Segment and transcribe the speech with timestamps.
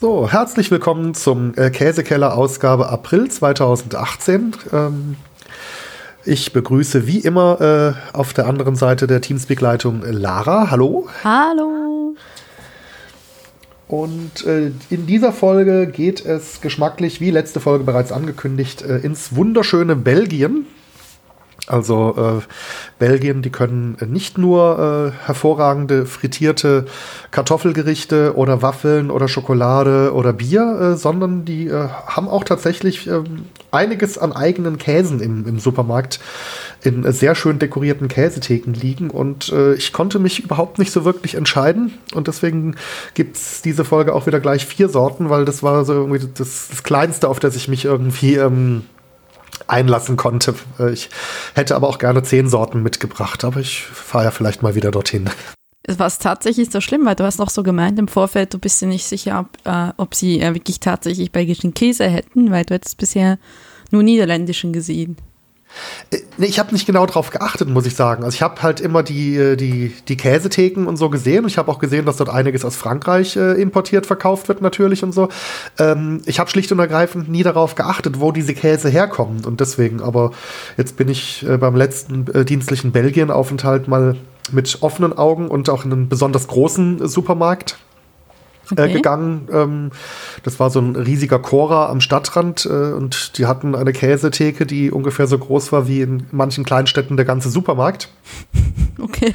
[0.00, 4.54] So, herzlich willkommen zum äh, Käsekeller Ausgabe April 2018.
[4.72, 5.16] Ähm,
[6.24, 10.70] ich begrüße wie immer äh, auf der anderen Seite der Teamspeak-Leitung Lara.
[10.70, 11.08] Hallo.
[11.24, 12.14] Hallo.
[13.88, 19.34] Und äh, in dieser Folge geht es geschmacklich, wie letzte Folge bereits angekündigt, äh, ins
[19.34, 20.66] wunderschöne Belgien.
[21.68, 22.44] Also äh,
[22.98, 26.86] Belgien, die können nicht nur äh, hervorragende frittierte
[27.30, 33.44] Kartoffelgerichte oder Waffeln oder Schokolade oder Bier, äh, sondern die äh, haben auch tatsächlich ähm,
[33.70, 36.20] einiges an eigenen Käsen im, im Supermarkt
[36.82, 39.10] in sehr schön dekorierten Käsetheken liegen.
[39.10, 41.92] Und äh, ich konnte mich überhaupt nicht so wirklich entscheiden.
[42.14, 42.76] Und deswegen
[43.14, 46.68] gibt es diese Folge auch wieder gleich vier Sorten, weil das war so irgendwie das,
[46.68, 48.36] das Kleinste, auf das ich mich irgendwie...
[48.36, 48.84] Ähm,
[49.68, 50.54] einlassen konnte.
[50.78, 51.10] Äh, ich
[51.54, 55.30] hätte aber auch gerne zehn Sorten mitgebracht, aber ich fahre ja vielleicht mal wieder dorthin.
[55.86, 58.80] War es tatsächlich so schlimm, weil du hast noch so gemeint im Vorfeld, du bist
[58.82, 62.74] dir nicht sicher, ob, äh, ob sie äh, wirklich tatsächlich belgischen Käse hätten, weil du
[62.74, 63.38] hättest bisher
[63.90, 65.16] nur niederländischen gesehen.
[66.10, 68.24] Äh, ich habe nicht genau darauf geachtet, muss ich sagen.
[68.24, 71.46] Also ich habe halt immer die, äh, die, die Käsetheken und so gesehen.
[71.46, 75.12] Ich habe auch gesehen, dass dort einiges aus Frankreich äh, importiert verkauft wird natürlich und
[75.12, 75.28] so.
[75.78, 79.46] Ähm, ich habe schlicht und ergreifend nie darauf geachtet, wo diese Käse herkommt.
[79.46, 80.32] Und deswegen, aber
[80.76, 84.16] jetzt bin ich äh, beim letzten äh, dienstlichen Belgien-Aufenthalt mal
[84.50, 87.87] mit offenen Augen und auch in einem besonders großen Supermarkt äh,
[88.72, 88.92] okay.
[88.92, 89.48] gegangen.
[89.52, 89.90] Ähm,
[90.42, 94.90] das war so ein riesiger Cora am Stadtrand äh, und die hatten eine Käsetheke, die
[94.90, 98.08] ungefähr so groß war wie in manchen Kleinstädten der ganze Supermarkt.
[99.00, 99.32] Okay.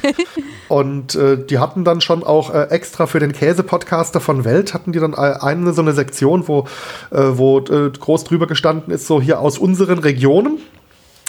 [0.68, 4.92] Und äh, die hatten dann schon auch äh, extra für den Käse-Podcaster von Welt, hatten
[4.92, 6.66] die dann eine so eine Sektion, wo,
[7.10, 10.58] äh, wo äh, groß drüber gestanden ist, so hier aus unseren Regionen.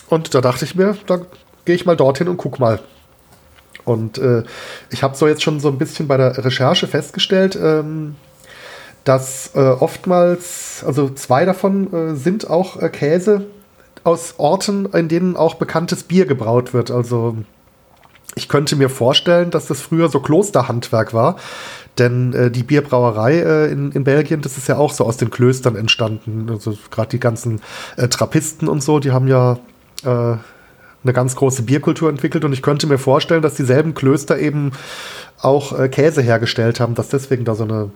[0.10, 1.22] Und da dachte ich mir, da
[1.64, 2.80] gehe ich mal dorthin und guck mal.
[3.86, 4.44] Und äh,
[4.90, 8.16] ich habe so jetzt schon so ein bisschen bei der Recherche festgestellt, ähm,
[9.04, 13.46] dass äh, oftmals, also zwei davon äh, sind auch äh, Käse
[14.04, 16.92] aus Orten, in denen auch bekanntes Bier gebraut wird.
[16.92, 17.38] Also
[18.36, 21.38] ich könnte mir vorstellen, dass das früher so Klosterhandwerk war.
[21.98, 25.30] Denn äh, die Bierbrauerei äh, in, in Belgien, das ist ja auch so aus den
[25.30, 26.48] Klöstern entstanden.
[26.50, 27.62] Also gerade die ganzen
[27.96, 29.60] äh, Trappisten und so, die haben ja
[30.04, 30.38] äh,
[31.06, 34.72] eine ganz große Bierkultur entwickelt und ich könnte mir vorstellen, dass dieselben Klöster eben
[35.40, 37.92] auch äh, Käse hergestellt haben, dass deswegen da so, eine,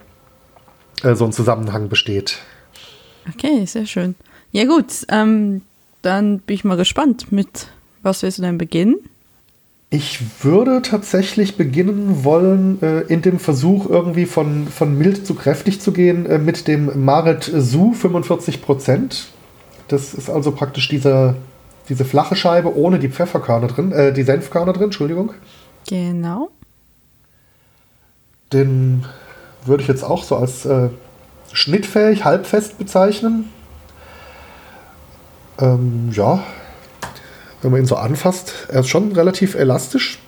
[1.04, 2.40] äh, so ein Zusammenhang besteht.
[3.34, 4.16] Okay, sehr schön.
[4.52, 5.62] Ja gut, ähm,
[6.02, 7.68] dann bin ich mal gespannt, mit
[8.02, 8.96] was willst du denn beginnen?
[9.92, 15.82] Ich würde tatsächlich beginnen wollen, äh, in dem Versuch irgendwie von, von mild zu kräftig
[15.82, 19.26] zu gehen, äh, mit dem Maret Su 45%.
[19.88, 21.36] Das ist also praktisch dieser
[21.90, 25.34] diese flache Scheibe ohne die Pfefferkörner drin, äh, die Senfkörner drin, Entschuldigung.
[25.88, 26.50] Genau.
[28.54, 29.06] Den
[29.66, 30.90] würde ich jetzt auch so als äh,
[31.52, 33.50] schnittfähig, halbfest bezeichnen.
[35.60, 36.44] Ähm, ja,
[37.62, 40.20] wenn man ihn so anfasst, er ist schon relativ elastisch.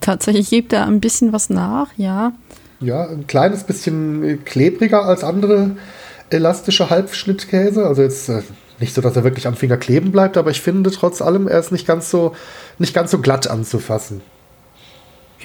[0.00, 2.32] Tatsächlich gibt er ein bisschen was nach, ja.
[2.80, 5.76] Ja, ein kleines bisschen klebriger als andere
[6.30, 7.86] elastische Halbschnittkäse.
[7.86, 8.42] Also jetzt äh,
[8.80, 11.58] nicht so, dass er wirklich am Finger kleben bleibt, aber ich finde trotz allem, er
[11.58, 12.34] ist nicht ganz so,
[12.78, 14.20] nicht ganz so glatt anzufassen.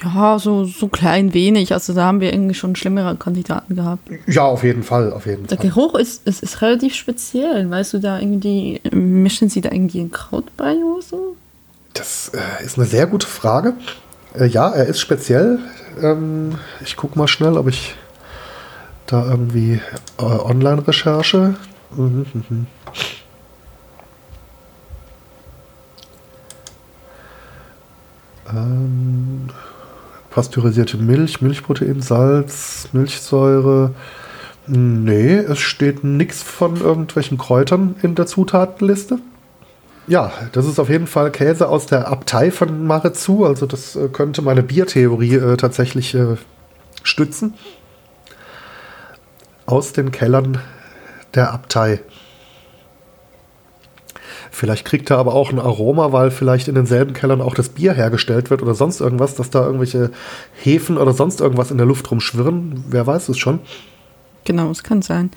[0.02, 1.72] Ja, so, so klein wenig.
[1.72, 4.08] Also da haben wir irgendwie schon schlimmere Kandidaten gehabt.
[4.26, 5.66] Ja, auf jeden Fall, auf jeden Der Fall.
[5.66, 7.70] Der Geruch ist, ist, ist relativ speziell.
[7.70, 11.36] Weißt du, da irgendwie, mischen sie da irgendwie ein Kraut bei oder so?
[11.94, 13.74] Das äh, ist eine sehr gute Frage.
[14.36, 15.60] Äh, ja, er ist speziell.
[16.02, 17.94] Ähm, ich gucke mal schnell, ob ich
[19.06, 19.80] da irgendwie
[20.18, 21.54] äh, Online-Recherche.
[21.96, 22.66] Mhm, mhm.
[28.50, 29.48] Ähm,
[30.30, 33.94] pasteurisierte Milch, Milchprotein, Salz, Milchsäure.
[34.66, 39.18] Nee, es steht nichts von irgendwelchen Kräutern in der Zutatenliste.
[40.06, 43.44] Ja, das ist auf jeden Fall Käse aus der Abtei von Marezu.
[43.44, 46.36] Also das äh, könnte meine Biertheorie äh, tatsächlich äh,
[47.02, 47.54] stützen.
[49.66, 50.58] Aus den Kellern
[51.34, 52.00] der Abtei.
[54.54, 57.92] Vielleicht kriegt er aber auch ein Aroma, weil vielleicht in denselben Kellern auch das Bier
[57.92, 60.12] hergestellt wird oder sonst irgendwas, dass da irgendwelche
[60.62, 62.84] Hefen oder sonst irgendwas in der Luft rumschwirren.
[62.88, 63.58] Wer weiß es schon.
[64.44, 65.30] Genau, es kann sein.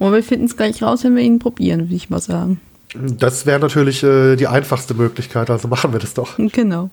[0.00, 2.62] Aber wir finden es gleich raus, wenn wir ihn probieren, würde ich mal sagen.
[2.94, 6.38] Das wäre natürlich äh, die einfachste Möglichkeit, also machen wir das doch.
[6.38, 6.88] Genau.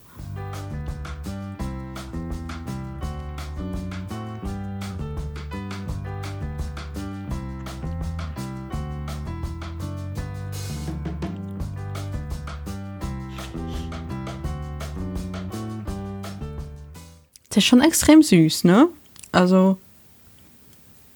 [17.59, 18.87] Ist schon extrem süß, ne?
[19.31, 19.77] Also.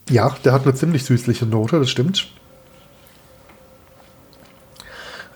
[0.10, 2.28] Ja, der hat eine ziemlich süßliche Note, das stimmt.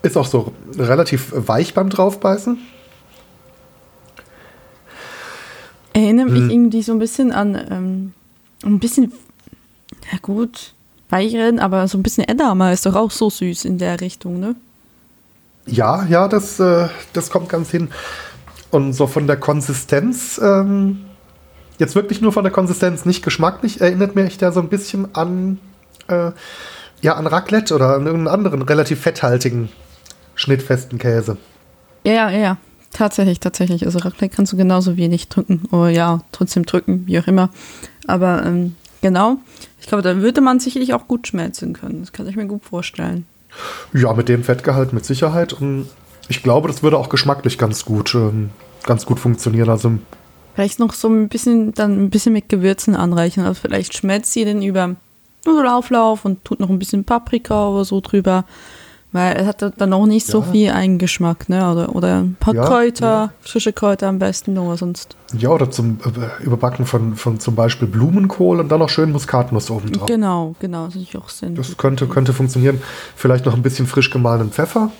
[0.04, 2.57] Ist auch so relativ weich beim Draufbeißen.
[5.94, 8.13] Erinnert mich irgendwie so ein bisschen an ähm,
[8.63, 9.12] ein bisschen,
[10.12, 10.74] ja gut,
[11.09, 14.56] weicheren, aber so ein bisschen Edamer ist doch auch so süß in der Richtung, ne?
[15.65, 17.89] Ja, ja, das, äh, das kommt ganz hin.
[18.71, 21.05] Und so von der Konsistenz, ähm,
[21.79, 25.59] jetzt wirklich nur von der Konsistenz, nicht geschmacklich, erinnert mich der so ein bisschen an,
[26.07, 26.31] äh,
[27.01, 29.69] ja, an Raclette oder an irgendeinen anderen relativ fetthaltigen,
[30.35, 31.37] schnittfesten Käse.
[32.03, 32.57] Ja, ja, ja.
[32.93, 33.85] Tatsächlich, tatsächlich.
[33.85, 35.63] Also Raclette kannst du genauso wenig drücken.
[35.71, 37.49] Oder ja, trotzdem drücken, wie auch immer.
[38.07, 39.37] Aber ähm, genau,
[39.79, 41.99] ich glaube, da würde man sicherlich auch gut schmelzen können.
[41.99, 43.25] Das kann ich mir gut vorstellen.
[43.93, 45.53] Ja, mit dem Fettgehalt mit Sicherheit.
[45.53, 45.87] Und
[46.29, 48.50] ich glaube, das würde auch geschmacklich ganz gut, ähm,
[48.83, 49.69] ganz gut funktionieren.
[49.69, 49.94] Also
[50.56, 53.44] vielleicht noch so ein bisschen, dann ein bisschen mit Gewürzen anreichen.
[53.44, 54.95] Also vielleicht schmelzt sie den über
[55.45, 58.45] Nudelauflauf und tut noch ein bisschen Paprika oder so drüber.
[59.13, 61.71] Weil es hat dann auch nicht so viel Eigengeschmack, ne?
[61.71, 63.33] Oder, oder ein paar ja, Kräuter, ja.
[63.39, 65.15] frische Kräuter am besten oder sonst.
[65.38, 69.71] Ja, oder zum äh, Überbacken von, von zum Beispiel Blumenkohl und dann noch schön Muskatnuss
[69.71, 70.07] oben drauf.
[70.07, 71.56] Genau, genau, das ist auch Sinn.
[71.56, 72.81] Das könnte, könnte funktionieren.
[73.15, 74.91] Vielleicht noch ein bisschen frisch gemahlenen Pfeffer.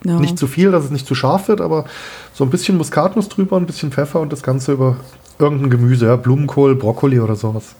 [0.00, 0.18] Genau.
[0.18, 1.84] Nicht zu viel, dass es nicht zu scharf wird, aber
[2.32, 4.96] so ein bisschen Muskatnuss drüber, ein bisschen Pfeffer und das Ganze über
[5.38, 7.74] irgendein Gemüse, ja, Blumenkohl, Brokkoli oder sowas.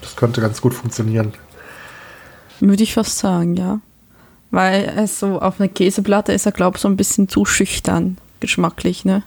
[0.00, 1.32] Das könnte ganz gut funktionieren.
[2.60, 3.80] Würde ich fast sagen, ja.
[4.50, 8.18] Weil es so auf einer Käseplatte ist er, glaube ich, so ein bisschen zu schüchtern,
[8.40, 9.22] geschmacklich, ne?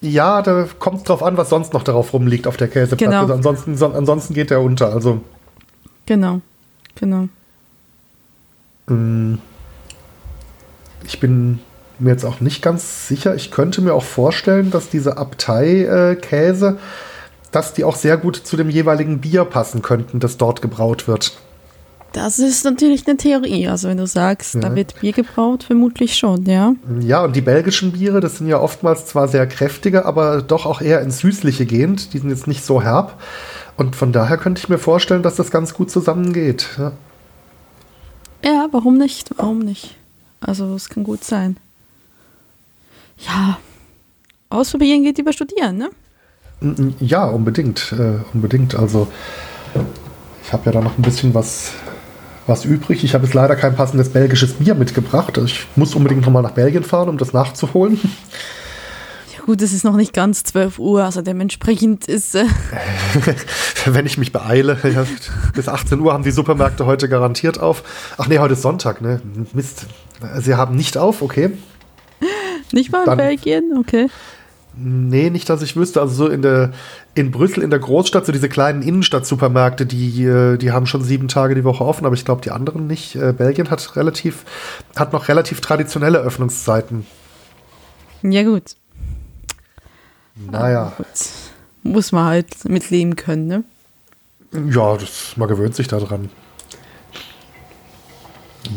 [0.00, 3.26] Ja, da kommt es drauf an, was sonst noch darauf rumliegt auf der Käseplatte.
[3.26, 3.34] Genau.
[3.34, 4.92] Ansonsten, so, ansonsten geht der unter.
[4.92, 5.20] Also.
[6.06, 6.40] Genau,
[6.94, 7.28] genau.
[8.86, 9.34] Mm.
[11.06, 11.60] Ich bin
[11.98, 13.34] mir jetzt auch nicht ganz sicher.
[13.34, 18.56] Ich könnte mir auch vorstellen, dass diese Abtei-Käse, äh, dass die auch sehr gut zu
[18.56, 21.36] dem jeweiligen Bier passen könnten, das dort gebraut wird.
[22.12, 23.66] Das ist natürlich eine Theorie.
[23.68, 24.60] Also wenn du sagst, ja.
[24.60, 26.74] da wird Bier gebraut, vermutlich schon, ja.
[27.00, 30.80] Ja, und die belgischen Biere, das sind ja oftmals zwar sehr kräftige, aber doch auch
[30.80, 32.12] eher ins Süßliche gehend.
[32.14, 33.20] Die sind jetzt nicht so herb.
[33.76, 36.68] Und von daher könnte ich mir vorstellen, dass das ganz gut zusammengeht.
[36.78, 36.92] Ja,
[38.44, 39.30] ja warum nicht?
[39.36, 39.96] Warum nicht?
[40.46, 41.56] Also es kann gut sein.
[43.18, 43.58] Ja,
[44.50, 45.90] ausprobieren geht über studieren, ne?
[47.00, 47.92] Ja, unbedingt.
[47.92, 48.74] Äh, unbedingt.
[48.74, 49.08] Also
[50.44, 51.72] ich habe ja da noch ein bisschen was
[52.46, 53.04] was übrig.
[53.04, 55.38] Ich habe jetzt leider kein passendes belgisches Bier mitgebracht.
[55.38, 57.98] Ich muss unbedingt nochmal nach Belgien fahren, um das nachzuholen.
[59.44, 62.34] Gut, es ist noch nicht ganz 12 Uhr, also dementsprechend ist...
[62.34, 62.46] Äh
[63.84, 65.04] Wenn ich mich beeile, ja,
[65.54, 68.14] bis 18 Uhr haben die Supermärkte heute garantiert auf.
[68.16, 69.20] Ach nee, heute ist Sonntag, ne?
[69.52, 69.86] Mist.
[70.38, 71.50] Sie haben nicht auf, okay.
[72.72, 74.08] Nicht mal in Dann, Belgien, okay.
[74.78, 76.00] Nee, nicht, dass ich wüsste.
[76.00, 76.72] Also so in der
[77.14, 81.28] in Brüssel in der Großstadt, so diese kleinen Innenstadt-Supermärkte, die, äh, die haben schon sieben
[81.28, 83.14] Tage die Woche offen, aber ich glaube die anderen nicht.
[83.14, 84.44] Äh, Belgien hat relativ,
[84.96, 87.06] hat noch relativ traditionelle Öffnungszeiten.
[88.22, 88.74] Ja, gut.
[90.36, 90.92] Naja.
[90.96, 91.06] Gut.
[91.82, 93.64] Muss man halt mitleben können, ne?
[94.70, 96.30] Ja, das, man gewöhnt sich daran.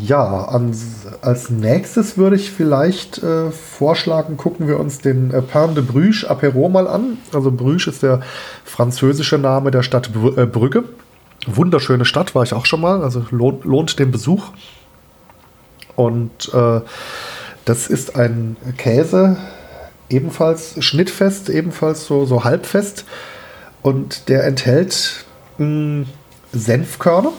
[0.02, 5.74] Ja, ans, als nächstes würde ich vielleicht äh, vorschlagen, gucken wir uns den äh, Pain
[5.74, 7.18] de Bruges Apéro mal an.
[7.32, 8.20] Also Bruges ist der
[8.64, 10.84] französische Name der Stadt Br äh, Brügge.
[11.46, 14.48] Wunderschöne Stadt, war ich auch schon mal, also lohnt, lohnt den Besuch.
[15.96, 16.80] Und äh,
[17.64, 19.36] das ist ein Käse,
[20.10, 23.04] ebenfalls schnittfest, ebenfalls so, so halbfest.
[23.82, 25.24] Und der enthält
[25.58, 26.06] mh, hm,
[26.52, 27.32] Senfkörner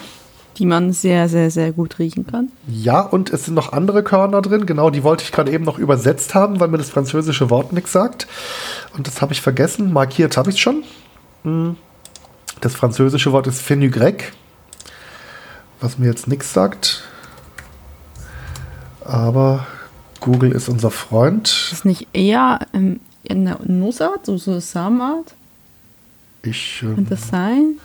[0.60, 2.52] die man sehr, sehr, sehr gut riechen kann.
[2.68, 4.66] Ja, und es sind noch andere Körner drin.
[4.66, 7.94] Genau, die wollte ich gerade eben noch übersetzt haben, weil mir das französische Wort nichts
[7.94, 8.28] sagt.
[8.96, 9.94] Und das habe ich vergessen.
[9.94, 10.84] Markiert habe ich es schon.
[11.44, 11.78] Hm.
[12.60, 14.34] Das französische Wort ist Fenugrec,
[15.80, 17.04] was mir jetzt nichts sagt.
[19.06, 19.66] Aber
[20.20, 21.70] Google ist unser Freund.
[21.72, 25.34] Ist nicht eher in der Nussart, so, so Samenart?
[26.44, 26.82] Ich.
[26.84, 27.76] Ähm, Könnte das sein?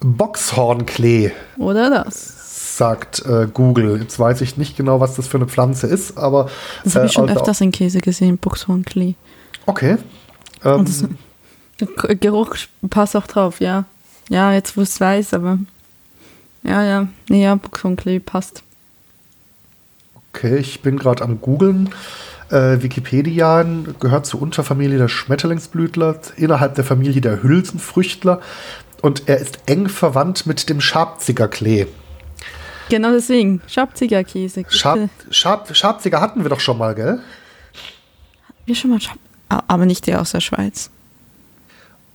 [0.00, 1.32] Boxhornklee.
[1.58, 2.76] Oder das?
[2.76, 4.00] Sagt äh, Google.
[4.00, 6.50] Jetzt weiß ich nicht genau, was das für eine Pflanze ist, aber.
[6.84, 9.14] Das habe ich schon also öfters in Käse gesehen, Boxhornklee.
[9.64, 9.96] Okay.
[10.64, 11.04] Ähm, das,
[12.20, 12.56] Geruch
[12.90, 13.84] passt auch drauf, ja.
[14.28, 15.58] Ja, jetzt wo es weiß, aber.
[16.62, 17.08] Ja, ja.
[17.28, 18.62] Nee, ja, Boxhornklee passt.
[20.36, 21.88] Okay, ich bin gerade am Googeln.
[22.50, 23.64] Äh, Wikipedia
[23.98, 28.42] gehört zur Unterfamilie der Schmetterlingsblütler, innerhalb der Familie der Hülsenfrüchtler
[29.00, 31.86] und er ist eng verwandt mit dem Schabzigerklee.
[32.90, 34.64] Genau deswegen, Schabzigerkäse.
[34.68, 34.98] Schab,
[35.30, 37.20] Schab, Schabziger hatten wir doch schon mal, gell?
[38.66, 39.16] Wir schon mal Schab
[39.48, 40.90] aber nicht der aus der Schweiz.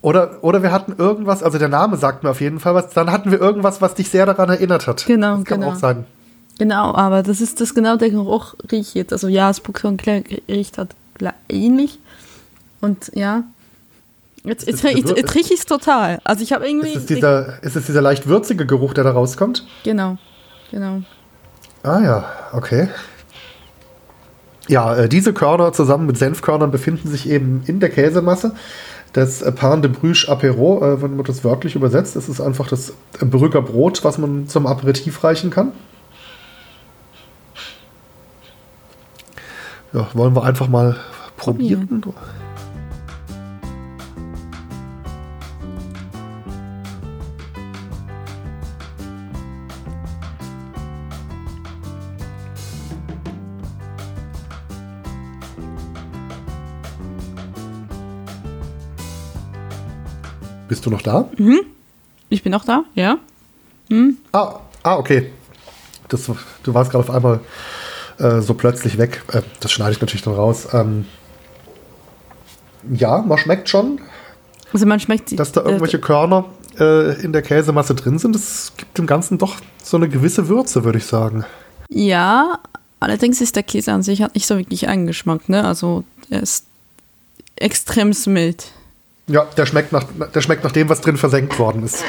[0.01, 3.11] Oder, oder wir hatten irgendwas, also der Name sagt mir auf jeden Fall was, dann
[3.11, 5.05] hatten wir irgendwas, was dich sehr daran erinnert hat.
[5.07, 5.71] Genau, das kann genau.
[5.71, 6.05] auch sein.
[6.57, 9.13] Genau, aber das ist das genau der Geruch riecht jetzt.
[9.13, 9.97] Also ja, das Buchshorn
[10.47, 10.95] riecht halt
[11.49, 11.99] ähnlich.
[12.81, 13.43] Und ja,
[14.43, 16.19] jetzt, jetzt, das jetzt, Gewür- jetzt rieche ich es total.
[16.23, 16.89] Also ich habe irgendwie.
[16.89, 19.65] Ist es, dieser, ist es dieser leicht würzige Geruch, der da rauskommt?
[19.83, 20.17] genau,
[20.71, 21.01] genau.
[21.83, 22.89] Ah ja, okay.
[24.67, 28.53] Ja, äh, diese Körner zusammen mit Senfkörnern befinden sich eben in der Käsemasse.
[29.13, 32.67] Das äh, Pain de Bruges Apéro, äh, wenn man das wörtlich übersetzt, ist es einfach
[32.67, 35.71] das äh, Brügger Brot, was man zum Aperitif reichen kann.
[39.93, 40.95] Ja, wollen wir einfach mal
[41.35, 42.01] probieren?
[60.69, 61.29] Bist du noch da?
[62.29, 63.17] Ich bin auch da, ja.
[64.31, 65.33] Ah, ah okay.
[66.07, 66.31] Das,
[66.63, 67.41] du warst gerade auf einmal
[68.21, 69.23] äh, so plötzlich weg.
[69.31, 70.67] Äh, das schneide ich natürlich dann raus.
[70.73, 71.05] Ähm,
[72.89, 73.99] ja, man schmeckt schon,
[74.73, 75.35] Also man schmeckt die.
[75.35, 76.45] dass da irgendwelche Körner
[76.79, 78.33] äh, in der Käsemasse drin sind.
[78.35, 81.45] Das gibt dem Ganzen doch so eine gewisse Würze, würde ich sagen.
[81.89, 82.59] Ja,
[82.99, 85.65] allerdings ist der Käse an sich hat nicht so wirklich einen Geschmack, ne?
[85.65, 86.65] Also er ist
[87.55, 88.71] extrem mild.
[89.27, 92.03] Ja, der schmeckt nach, der schmeckt nach dem, was drin versenkt worden ist.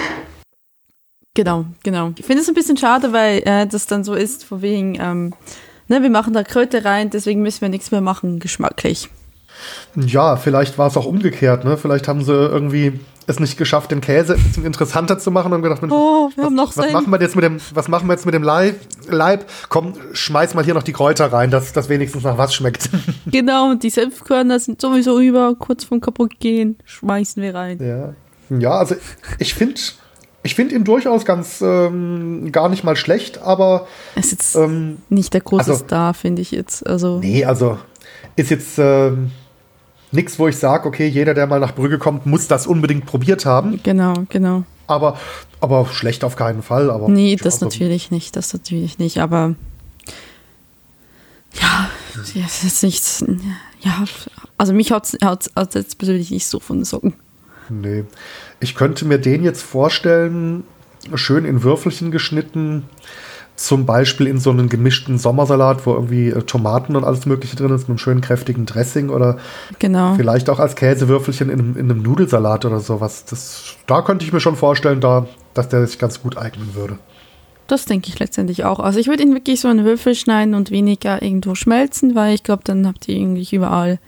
[1.35, 2.13] Genau, genau.
[2.17, 5.33] Ich finde es ein bisschen schade, weil äh, das dann so ist, von wegen, ähm,
[5.93, 9.09] ne, wir machen da Kröte rein, deswegen müssen wir nichts mehr machen, geschmacklich.
[9.95, 11.65] Ja, vielleicht war es auch umgekehrt.
[11.65, 11.77] Ne?
[11.77, 15.63] Vielleicht haben sie irgendwie es nicht geschafft, den Käse ein bisschen interessanter zu machen und
[15.63, 18.15] gedacht, Oh, wir was, haben noch was machen wir jetzt mit dem, was machen wir
[18.15, 18.81] jetzt mit dem Leib?
[19.09, 19.45] Leib?
[19.69, 22.89] Komm, schmeiß mal hier noch die Kräuter rein, dass das wenigstens nach was schmeckt.
[23.27, 27.79] Genau, und die Senfkörner sind sowieso über, kurz vom kaputt gehen, schmeißen wir rein.
[27.81, 28.15] ja.
[28.59, 28.97] ja, also
[29.39, 29.81] ich finde
[30.43, 35.41] ich find ihn durchaus ganz ähm, gar nicht mal schlecht, aber ist ähm, nicht der
[35.41, 36.87] große also- Star, finde ich jetzt.
[36.87, 37.79] Also, nee, also
[38.37, 39.31] ist jetzt ähm,
[40.11, 43.47] nichts, wo ich sage, okay, jeder, der mal nach Brügge kommt, muss das unbedingt probiert
[43.47, 43.81] haben.
[43.83, 44.65] genau, genau.
[44.89, 45.17] Aber,
[45.61, 46.91] aber schlecht auf keinen Fall.
[46.91, 49.55] Aber Nee, das also- natürlich nicht, das natürlich nicht, aber
[51.55, 51.89] ja,
[52.47, 53.25] es ist nichts,
[53.81, 54.05] ja,
[54.59, 57.15] also mich hat es jetzt persönlich nicht so von den Socken.
[57.69, 58.05] Nee.
[58.63, 60.63] Ich könnte mir den jetzt vorstellen,
[61.15, 62.85] schön in Würfelchen geschnitten,
[63.57, 67.71] zum Beispiel in so einen gemischten Sommersalat, wo irgendwie äh, Tomaten und alles Mögliche drin
[67.73, 69.37] ist, mit einem schönen kräftigen Dressing oder
[69.79, 70.15] Genau.
[70.15, 73.25] vielleicht auch als Käsewürfelchen in einem, in einem Nudelsalat oder sowas.
[73.25, 76.99] Das, da könnte ich mir schon vorstellen, da, dass der sich ganz gut eignen würde.
[77.67, 78.81] Das denke ich letztendlich auch.
[78.81, 82.43] Also ich würde ihn wirklich so in Würfel schneiden und weniger irgendwo schmelzen, weil ich
[82.43, 83.99] glaube, dann habt ihr irgendwie überall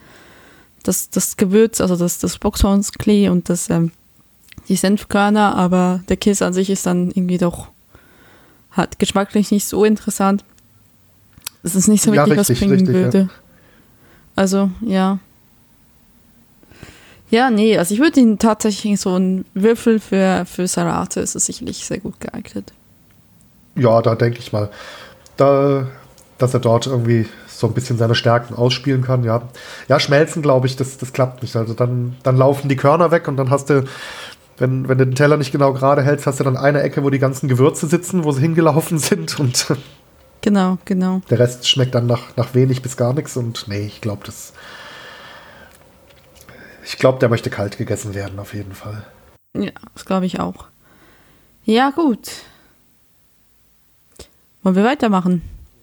[0.85, 3.93] das, das Gewürz, also das, das Boxhornsklee und das, ähm,
[4.69, 7.69] die Senfkörner, aber der Käse an sich ist dann irgendwie doch,
[8.71, 10.45] hat geschmacklich nicht so interessant.
[11.63, 13.03] Das ist nicht so Ja, wirklich was richtig, bringen richtig, ja.
[13.03, 13.29] würde.
[14.37, 15.19] Also, ja.
[17.31, 21.47] Ja, nee, also ich würde ihn tatsächlich so einen Würfel für, für Salate ist es
[21.47, 22.73] sicherlich sehr gut geeignet.
[23.77, 24.71] Ja, da denke ich mal,
[25.37, 25.89] da,
[26.39, 29.25] dass er dort irgendwie so ein bisschen seine Stärken ausspielen kann.
[29.25, 29.43] Ja,
[29.89, 31.57] ja schmelzen, glaube ich, das, das klappt nicht.
[31.57, 33.85] Also dann, dann laufen die Körner weg und dann hast du,
[34.59, 37.11] wenn, wenn du den Teller nicht genau gerade hältst, hast du dann eine Ecke, wo
[37.11, 39.67] die ganzen Gewürze sitzen, wo sie hingelaufen sind und
[40.41, 41.23] Genau, genau.
[41.31, 43.35] der Rest schmeckt dann nach, nach wenig bis gar nichts.
[43.37, 44.53] Und nee, ich glaube, das.
[46.85, 49.05] Ich glaube, der möchte kalt gegessen werden, auf jeden Fall.
[49.57, 50.67] Ja, das glaube ich auch.
[51.65, 52.29] Ja, gut.
[54.63, 55.41] Wollen wir weitermachen?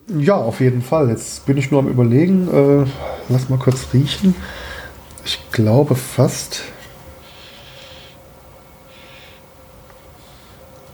[0.08, 1.10] Ja, auf jeden Fall.
[1.10, 2.48] Jetzt bin ich nur am Überlegen.
[2.84, 2.86] Äh,
[3.30, 4.36] lass mal kurz riechen.
[5.26, 6.62] Ich glaube fast,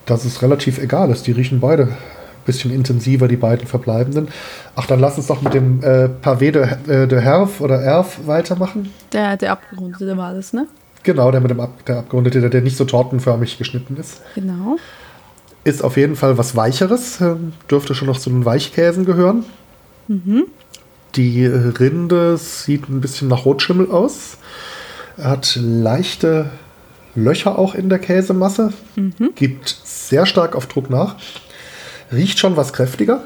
[0.07, 1.27] dass es relativ egal ist.
[1.27, 1.97] Die riechen beide ein
[2.45, 4.29] bisschen intensiver, die beiden verbleibenden.
[4.75, 8.25] Ach, dann lass uns doch mit dem äh, Pavé de, äh, de Herf oder Erf
[8.25, 8.91] weitermachen.
[9.13, 10.67] Der, der abgerundete war das, ne?
[11.03, 14.21] Genau, der mit dem Ab der abgerundete, der, der nicht so tortenförmig geschnitten ist.
[14.35, 14.77] Genau.
[15.63, 17.21] Ist auf jeden Fall was Weicheres.
[17.21, 19.45] ähm, Dürfte schon noch zu den Weichkäsen gehören.
[21.15, 21.49] Die äh,
[21.79, 24.37] Rinde sieht ein bisschen nach Rotschimmel aus.
[25.17, 26.49] Er hat leichte
[27.17, 28.73] Löcher auch in der Käsemasse.
[29.35, 31.15] Gibt sehr stark auf Druck nach.
[32.11, 33.23] Riecht schon was kräftiger.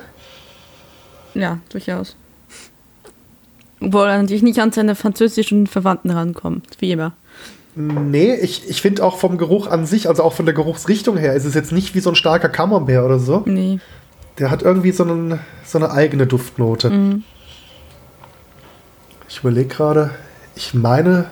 [1.33, 2.15] Ja, durchaus.
[3.81, 7.13] Obwohl er natürlich nicht an seine französischen Verwandten rankommt, wie immer.
[7.75, 11.33] Nee, ich, ich finde auch vom Geruch an sich, also auch von der Geruchsrichtung her,
[11.33, 13.43] ist es jetzt nicht wie so ein starker Camembert oder so.
[13.45, 13.79] Nee.
[14.39, 17.21] Der hat irgendwie so, einen, so eine eigene Duftnote.
[19.27, 20.11] Ich überlege gerade,
[20.55, 21.25] ich meine,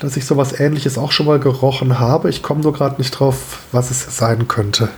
[0.00, 2.30] dass ich sowas ähnliches auch schon mal gerochen habe.
[2.30, 4.88] Ich komme nur gerade nicht drauf, was es sein könnte.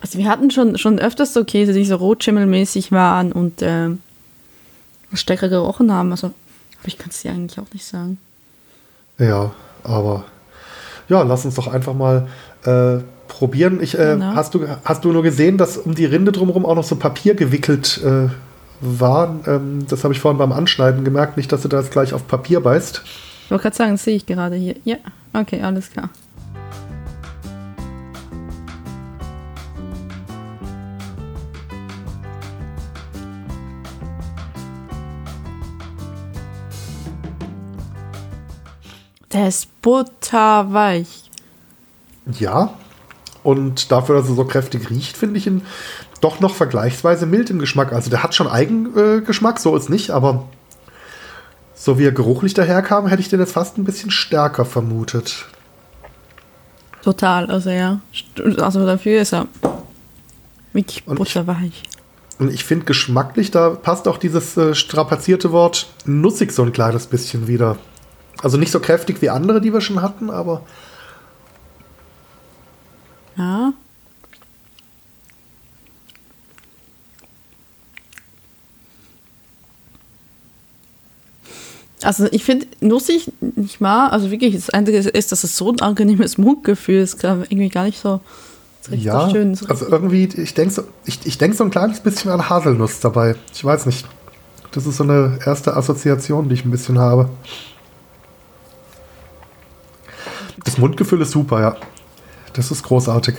[0.00, 3.90] Also wir hatten schon, schon öfters so Käse, die so rotschimmelmäßig waren und äh,
[5.12, 6.10] stärker gerochen haben.
[6.10, 8.18] Also, aber ich kann es dir eigentlich auch nicht sagen.
[9.18, 9.52] Ja,
[9.82, 10.24] aber
[11.08, 12.28] ja, lass uns doch einfach mal
[12.64, 13.82] äh, probieren.
[13.82, 14.34] Ich, äh, genau.
[14.34, 17.34] hast, du, hast du nur gesehen, dass um die Rinde drumherum auch noch so Papier
[17.34, 18.28] gewickelt äh,
[18.80, 19.40] war?
[19.46, 21.36] Ähm, das habe ich vorhin beim Anschneiden gemerkt.
[21.36, 23.02] Nicht, dass du da jetzt gleich auf Papier beißt.
[23.48, 24.76] Ich wollte gerade sagen, das sehe ich gerade hier.
[24.84, 24.98] Ja,
[25.32, 26.10] okay, alles klar.
[39.32, 41.30] Der ist butterweich.
[42.38, 42.74] Ja,
[43.42, 45.62] und dafür, dass er so kräftig riecht, finde ich ihn
[46.20, 47.94] doch noch vergleichsweise mild im Geschmack.
[47.94, 50.44] Also der hat schon Eigengeschmack, so ist nicht, aber
[51.78, 55.46] so wie er geruchlich daherkam, hätte ich den jetzt fast ein bisschen stärker vermutet.
[57.02, 58.00] Total, also ja.
[58.58, 59.46] Also dafür ist er
[60.72, 61.84] wirklich butterweich.
[62.40, 67.06] Und ich finde geschmacklich, da passt auch dieses äh, strapazierte Wort nussig so ein kleines
[67.06, 67.76] bisschen wieder.
[68.42, 70.62] Also nicht so kräftig wie andere, die wir schon hatten, aber.
[73.36, 73.72] Ja.
[82.02, 85.80] Also ich finde nussig nicht mal, also wirklich das Einzige ist, dass es so ein
[85.80, 88.20] angenehmes Mundgefühl ist, irgendwie gar nicht so,
[88.90, 89.54] ja, schön.
[89.54, 93.00] So also irgendwie, ich denke so, ich, ich denk so ein kleines bisschen an Haselnuss
[93.00, 93.34] dabei.
[93.52, 94.06] Ich weiß nicht.
[94.70, 97.28] Das ist so eine erste Assoziation, die ich ein bisschen habe.
[100.64, 101.76] Das Mundgefühl ist super, ja.
[102.52, 103.34] Das ist großartig.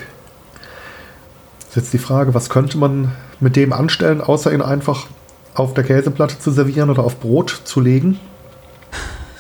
[1.60, 5.08] Das ist jetzt die Frage, was könnte man mit dem anstellen, außer ihn einfach
[5.54, 8.20] auf der Käseplatte zu servieren oder auf Brot zu legen?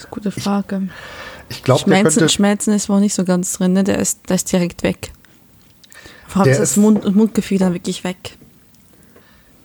[0.09, 0.89] Ist gute Frage.
[1.49, 3.83] Ich, ich glaube, Schmelzen, Schmelzen ist wohl nicht so ganz drin, ne?
[3.83, 5.11] der, ist, der ist direkt weg.
[6.27, 8.37] Vor allem das Mund, Mundgefühl dann wirklich weg.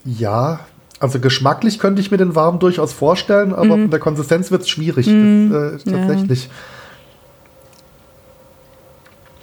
[0.04, 0.60] Ja,
[0.98, 3.82] also geschmacklich könnte ich mir den warm durchaus vorstellen, aber mm.
[3.82, 5.06] von der Konsistenz wird es schwierig.
[5.06, 5.50] Mm.
[5.50, 6.44] Das, äh, tatsächlich.
[6.44, 6.50] Ja.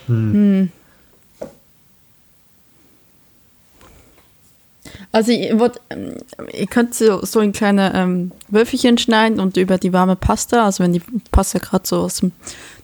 [0.07, 0.71] Hm.
[5.13, 5.81] Also ihr, wollt,
[6.53, 10.83] ihr könnt so, so in kleine ähm, Würfelchen schneiden und über die warme Pasta, also
[10.83, 12.31] wenn die Pasta gerade so aus dem,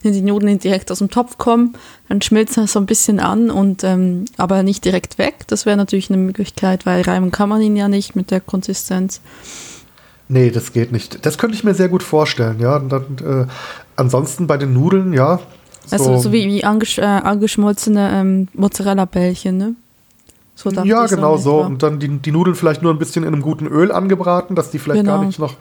[0.03, 1.75] wenn die Nudeln direkt aus dem Topf kommen,
[2.09, 5.45] dann schmilzt das so ein bisschen an und ähm, aber nicht direkt weg.
[5.47, 9.21] Das wäre natürlich eine Möglichkeit, weil reiben kann man ihn ja nicht mit der Konsistenz.
[10.27, 11.25] Nee, das geht nicht.
[11.25, 12.75] Das könnte ich mir sehr gut vorstellen, ja.
[12.75, 13.51] Und dann, äh,
[13.95, 15.39] ansonsten bei den Nudeln, ja,
[15.89, 19.75] also so, wie, wie angesch äh, angeschmolzene ähm, Mozzarella-Bällchen, ne?
[20.57, 21.61] So ja, genau so.
[21.61, 24.71] Und dann die, die Nudeln vielleicht nur ein bisschen in einem guten Öl angebraten, dass
[24.71, 25.17] die vielleicht genau.
[25.17, 25.53] gar nicht noch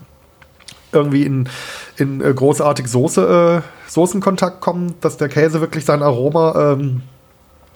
[0.90, 1.50] irgendwie in,
[1.98, 7.02] in äh, großartig Soße, äh, Soßenkontakt kommen, dass der Käse wirklich sein Aroma ähm,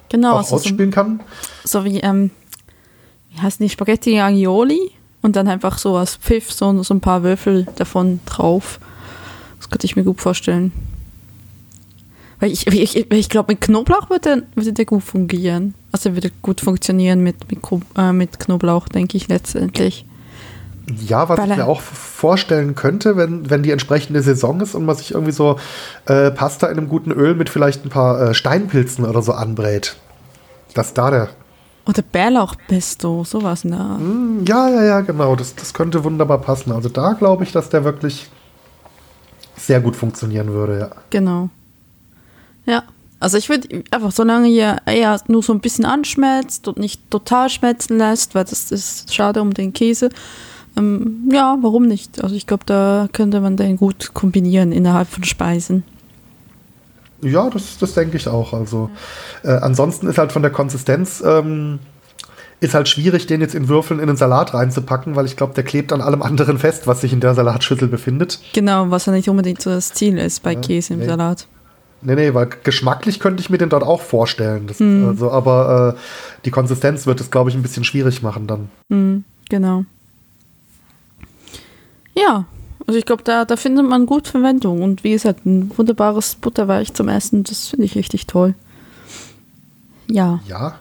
[0.09, 1.21] genau, auch also ausspielen so, kann.
[1.63, 2.31] So wie, ähm,
[3.29, 4.93] wie heißen die Spaghetti Agnoli?
[5.21, 8.81] Und dann einfach so als Pfiff so, so ein paar Würfel davon drauf.
[9.59, 10.73] Das könnte ich mir gut vorstellen.
[12.39, 15.75] Weil ich, ich, ich glaube, mit Knoblauch würde, würde der gut fungieren.
[15.93, 17.61] Also würde gut funktionieren mit, mit,
[17.97, 20.05] äh, mit Knoblauch, denke ich letztendlich.
[21.07, 24.85] Ja, was Weil ich mir auch vorstellen könnte, wenn, wenn die entsprechende Saison ist und
[24.85, 25.59] man sich irgendwie so
[26.07, 29.97] äh, Pasta in einem guten Öl mit vielleicht ein paar äh, Steinpilzen oder so anbrät.
[30.75, 31.29] Dass da der.
[31.87, 33.99] Oder Bärlauchpesto, sowas, ne?
[34.47, 35.35] Ja, ja, ja, genau.
[35.35, 36.73] Das, das könnte wunderbar passen.
[36.73, 38.29] Also da glaube ich, dass der wirklich
[39.57, 40.91] sehr gut funktionieren würde, ja.
[41.11, 41.51] Genau.
[42.67, 42.83] Ja.
[43.21, 47.51] Also ich würde einfach, solange ihr eher nur so ein bisschen anschmelzt und nicht total
[47.51, 50.09] schmelzen lässt, weil das ist schade um den Käse.
[50.77, 52.25] Ähm, ja, warum nicht?
[52.25, 55.85] Also ich glaube, da könnte man den gut kombinieren innerhalb von Speisen.
[57.23, 58.55] Ja, das, das denke ich auch.
[58.55, 58.89] Also
[59.45, 61.79] äh, ansonsten ist halt von der Konsistenz ähm,
[62.61, 65.65] ist halt schwierig, den jetzt in Würfeln in den Salat reinzupacken, weil ich glaube, der
[65.65, 68.41] klebt an allem anderen fest, was sich in der Salatschüssel befindet.
[68.55, 71.07] Genau, was ja nicht unbedingt so das Ziel ist bei ja, Käse im nee.
[71.07, 71.47] Salat.
[72.03, 74.67] Nee, nee, weil geschmacklich könnte ich mir den dort auch vorstellen.
[74.67, 75.09] Das, mm.
[75.09, 76.01] also, aber äh,
[76.45, 78.71] die Konsistenz wird es, glaube ich, ein bisschen schwierig machen dann.
[78.89, 79.85] Mm, genau.
[82.15, 82.47] Ja,
[82.87, 84.83] also ich glaube, da, da findet man gut Verwendung.
[84.83, 88.55] Und wie gesagt, ein wunderbares Butterweich zum Essen, das finde ich richtig toll.
[90.09, 90.41] Ja.
[90.49, 90.79] Ja,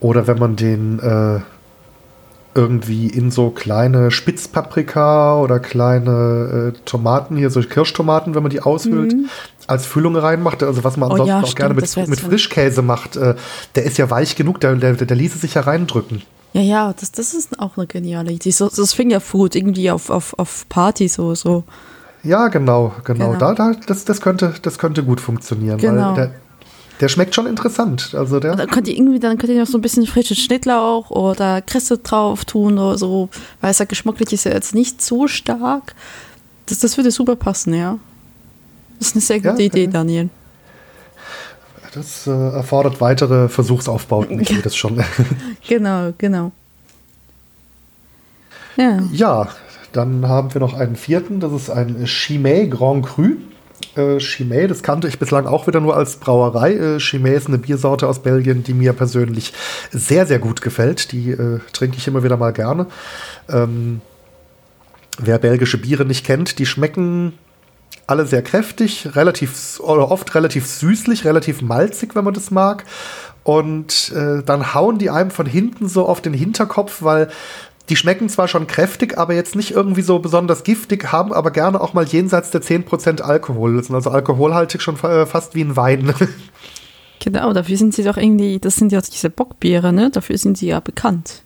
[0.00, 1.40] oder wenn man den äh,
[2.54, 8.60] irgendwie in so kleine Spitzpaprika oder kleine äh, Tomaten, hier so Kirschtomaten, wenn man die
[8.60, 9.28] aushöhlt, mhm.
[9.66, 10.62] als Füllung reinmacht.
[10.62, 13.16] Also was man oh, ansonsten ja, auch stimmt, gerne mit, mit Frischkäse macht.
[13.16, 13.34] Äh,
[13.74, 16.22] der ist ja weich genug, der, der, der ließe sich ja reindrücken.
[16.52, 18.52] Ja, ja, das, das ist auch eine geniale Idee.
[18.52, 21.64] So, das Fingerfood irgendwie auf, auf, auf Partys oder so.
[22.22, 23.32] Ja, genau, genau.
[23.32, 23.38] genau.
[23.38, 25.78] Da, da, das, das, könnte, das könnte gut funktionieren.
[25.78, 26.14] Genau.
[26.14, 26.30] Der,
[27.04, 28.14] der, schmeckt schon interessant.
[28.14, 31.10] Also der dann könnt ihr irgendwie, dann könnt ihr noch so ein bisschen frischen Schnittlauch
[31.10, 33.28] oder Kresse drauf tun oder so,
[33.60, 35.94] weil ja geschmacklich ist ja jetzt nicht so stark.
[36.66, 37.98] Das, das würde super passen, ja.
[38.98, 40.30] Das ist eine sehr gute ja, Idee, Daniel.
[41.92, 45.02] Das äh, erfordert weitere Versuchsaufbauten, ich sehe das schon.
[45.68, 46.52] genau, genau.
[48.76, 48.98] Ja.
[49.12, 49.48] ja,
[49.92, 53.36] dann haben wir noch einen vierten, das ist ein Chimay Grand Cru.
[53.96, 56.74] Äh, Chimay, das kannte ich bislang auch wieder nur als Brauerei.
[56.74, 59.52] Äh, Chimay ist eine Biersorte aus Belgien, die mir persönlich
[59.90, 61.12] sehr, sehr gut gefällt.
[61.12, 62.86] Die äh, trinke ich immer wieder mal gerne.
[63.48, 64.00] Ähm,
[65.18, 67.34] wer belgische Biere nicht kennt, die schmecken
[68.06, 72.84] alle sehr kräftig, relativ oder oft relativ süßlich, relativ malzig, wenn man das mag.
[73.44, 77.28] Und äh, dann hauen die einem von hinten so auf den Hinterkopf, weil
[77.88, 81.80] die schmecken zwar schon kräftig, aber jetzt nicht irgendwie so besonders giftig, haben aber gerne
[81.80, 83.76] auch mal jenseits der 10% Alkohol.
[83.76, 86.14] Das sind also alkoholhaltig schon äh, fast wie ein Wein.
[87.20, 90.10] Genau, dafür sind sie doch irgendwie, das sind ja diese Bockbiere, ne?
[90.10, 91.42] Dafür sind sie ja bekannt.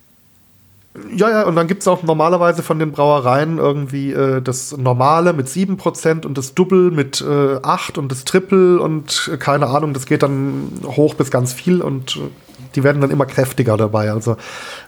[1.15, 5.35] Ja, ja, und dann gibt es auch normalerweise von den Brauereien irgendwie äh, das Normale
[5.35, 9.93] mit 7% und das Double mit äh, 8 und das Triple und äh, keine Ahnung,
[9.93, 12.21] das geht dann hoch bis ganz viel und äh,
[12.75, 14.11] die werden dann immer kräftiger dabei.
[14.11, 14.37] Also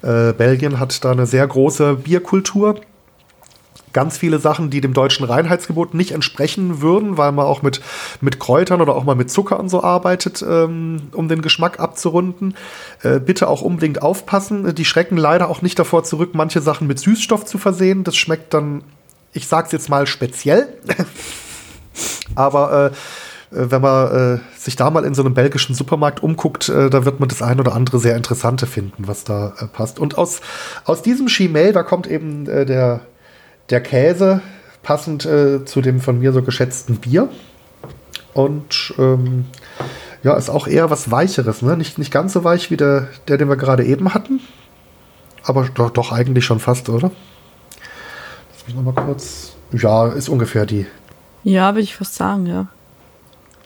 [0.02, 2.80] äh, Belgien hat da eine sehr große Bierkultur.
[3.92, 7.80] Ganz viele Sachen, die dem deutschen Reinheitsgebot nicht entsprechen würden, weil man auch mit,
[8.20, 12.54] mit Kräutern oder auch mal mit Zucker und so arbeitet, ähm, um den Geschmack abzurunden.
[13.02, 14.76] Äh, bitte auch unbedingt aufpassen.
[14.76, 18.04] Die schrecken leider auch nicht davor zurück, manche Sachen mit Süßstoff zu versehen.
[18.04, 18.84] Das schmeckt dann,
[19.32, 20.72] ich sag's jetzt mal, speziell.
[22.36, 22.96] Aber äh,
[23.50, 27.18] wenn man äh, sich da mal in so einem belgischen Supermarkt umguckt, äh, da wird
[27.18, 29.98] man das ein oder andere sehr Interessante finden, was da äh, passt.
[29.98, 30.40] Und aus,
[30.84, 33.00] aus diesem Chimay, da kommt eben äh, der,
[33.70, 34.40] der Käse,
[34.82, 37.28] passend äh, zu dem von mir so geschätzten Bier.
[38.34, 39.46] Und ähm,
[40.22, 41.76] ja, ist auch eher was Weicheres, ne?
[41.76, 44.40] Nicht, nicht ganz so weich wie der, der, den wir gerade eben hatten.
[45.42, 47.10] Aber doch, doch eigentlich schon fast, oder?
[48.52, 49.54] Lass mich nochmal kurz.
[49.72, 50.86] Ja, ist ungefähr die.
[51.42, 52.68] Ja, würde ich fast sagen, ja.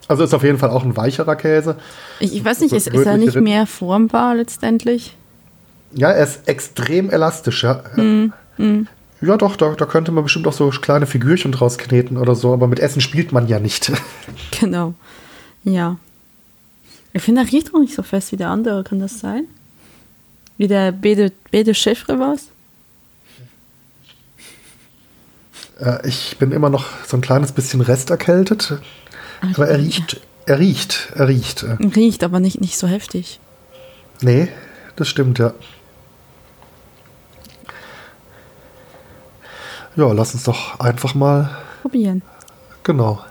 [0.09, 1.77] Also ist auf jeden Fall auch ein weicherer Käse.
[2.21, 5.17] Ich, ich weiß nicht, ist, ist er nicht mehr formbar letztendlich?
[5.93, 7.83] Ja, er ist extrem elastisch, ja.
[7.97, 8.89] Mm, mm.
[9.21, 12.53] Ja, doch, da, da könnte man bestimmt auch so kleine Figürchen draus kneten oder so,
[12.53, 13.93] aber mit Essen spielt man ja nicht.
[14.61, 14.95] Genau.
[15.63, 15.97] Ja.
[17.13, 19.45] Ich finde, er riecht auch nicht so fest wie der andere, kann das sein?
[20.57, 22.49] Wie der Bede, Bede Chefre war es?
[25.81, 28.79] Äh, ich bin immer noch so ein kleines bisschen resterkältet.
[29.55, 31.65] Aber er riecht, er riecht, er riecht.
[31.97, 33.41] Riecht, aber nicht, nicht so heftig.
[34.21, 34.49] Nee,
[34.97, 35.53] das stimmt, ja.
[39.97, 41.51] Ja, lass uns doch einfach mal
[41.83, 42.23] probieren.
[42.83, 43.23] Genau.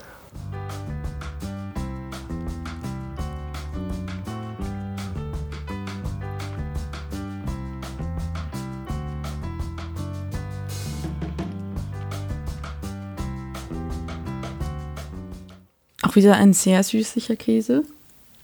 [16.13, 17.83] Auch wieder ein sehr süßlicher Käse.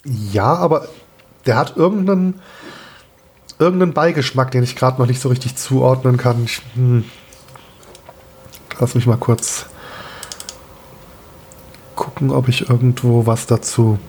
[0.03, 0.87] Ja, aber
[1.45, 2.41] der hat irgendeinen,
[3.59, 6.43] irgendeinen Beigeschmack, den ich gerade noch nicht so richtig zuordnen kann.
[6.45, 7.05] Ich, hm.
[8.79, 9.65] Lass mich mal kurz
[11.95, 13.99] gucken, ob ich irgendwo was dazu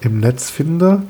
[0.00, 1.02] im Netz finde.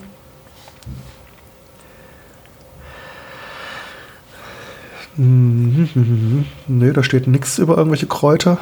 [5.16, 8.58] Hm, nee, da steht nichts über irgendwelche Kräuter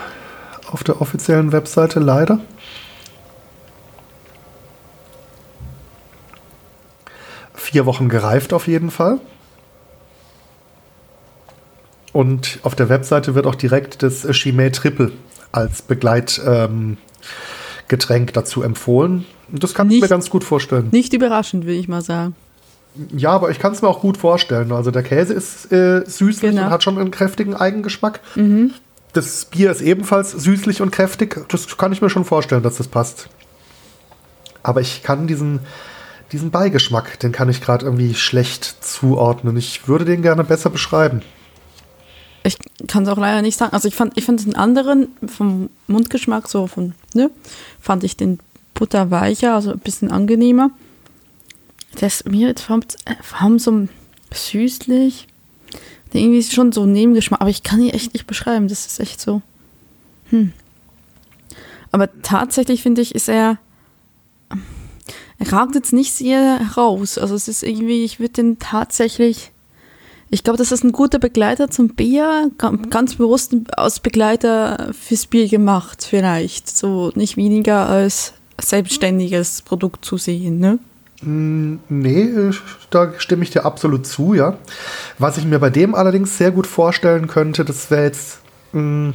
[0.71, 2.39] auf der offiziellen Webseite, leider.
[7.77, 9.21] Vier Wochen gereift auf jeden Fall.
[12.15, 15.12] Und auf der Webseite wird auch direkt das Chimay Triple
[15.53, 16.99] als Begleitgetränk
[17.99, 19.27] ähm, dazu empfohlen.
[19.51, 20.89] Das kann nicht, ich mir ganz gut vorstellen.
[20.91, 22.35] Nicht überraschend, will ich mal sagen.
[23.15, 24.73] Ja, aber ich kann es mir auch gut vorstellen.
[24.73, 26.65] Also der Käse ist äh, süßlich genau.
[26.65, 28.21] und hat schon einen kräftigen Eigengeschmack.
[28.37, 28.73] Mhm.
[29.12, 31.45] Das Bier ist ebenfalls süßlich und kräftig.
[31.49, 33.29] Das kann ich mir schon vorstellen, dass das passt.
[34.62, 35.61] Aber ich kann diesen
[36.33, 39.57] diesen Beigeschmack, den kann ich gerade irgendwie schlecht zuordnen.
[39.57, 41.23] Ich würde den gerne besser beschreiben.
[42.43, 43.73] Ich kann es auch leider nicht sagen.
[43.73, 47.31] Also ich fand, ich fand den anderen vom Mundgeschmack so von, ne,
[47.81, 48.39] fand ich den
[48.75, 50.71] Butter weicher, also ein bisschen angenehmer.
[52.01, 52.81] Der ist mir jetzt vor
[53.39, 53.89] allem so
[54.33, 55.27] süßlich.
[56.12, 58.69] Irgendwie ist schon so ein Nebengeschmack, aber ich kann ihn echt nicht beschreiben.
[58.69, 59.43] Das ist echt so.
[60.31, 60.53] Hm.
[61.93, 63.59] Aber tatsächlich finde ich, ist er
[65.40, 67.18] ragt jetzt nicht sehr heraus.
[67.18, 69.53] Also es ist irgendwie, ich würde den tatsächlich
[70.29, 72.51] Ich glaube, das ist ein guter Begleiter zum Bier,
[72.90, 76.68] ganz bewusst als Begleiter fürs Bier gemacht, vielleicht.
[76.68, 80.79] So nicht weniger als selbstständiges Produkt zu sehen, ne?
[81.22, 82.29] Mm, nee,
[82.90, 84.59] da stimme ich dir absolut zu, ja.
[85.18, 88.40] Was ich mir bei dem allerdings sehr gut vorstellen könnte, das wäre jetzt
[88.72, 89.14] mh, mm,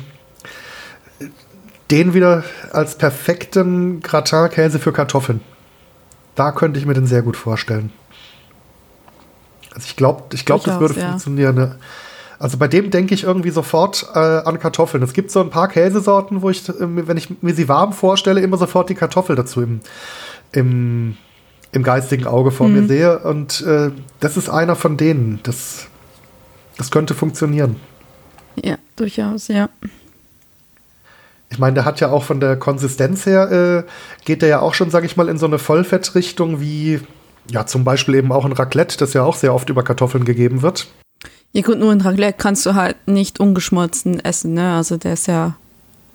[1.92, 5.42] den wieder als perfekten Gratin-Käse für Kartoffeln.
[6.36, 7.92] Da könnte ich mir den sehr gut vorstellen.
[9.74, 11.10] Also ich glaube, ich glaube, das würde ja.
[11.10, 11.76] funktionieren.
[12.40, 15.04] Also bei dem denke ich irgendwie sofort äh, an Kartoffeln.
[15.04, 18.42] Es gibt so ein paar Käsesorten, wo ich, äh, wenn ich mir sie warm vorstelle,
[18.42, 19.80] immer sofort die Kartoffel dazu im,
[20.52, 21.18] im,
[21.72, 22.74] im geistigen Auge vor mhm.
[22.74, 23.20] mir sehe.
[23.20, 25.40] Und äh, das ist einer von denen.
[25.44, 25.88] Das,
[26.78, 27.76] das könnte funktionieren.
[28.56, 29.70] Ja, durchaus, ja.
[31.52, 33.84] Ich meine, der hat ja auch von der Konsistenz her, äh,
[34.26, 37.02] geht der ja auch schon, sage ich mal, in so eine Vollfettrichtung wie,
[37.50, 40.62] ja, zum Beispiel eben auch ein Raclette, das ja auch sehr oft über Kartoffeln gegeben
[40.62, 40.88] wird.
[41.52, 44.76] Ja gut, nur ein Raclette kannst du halt nicht ungeschmolzen essen, ne?
[44.76, 45.56] Also der ist ja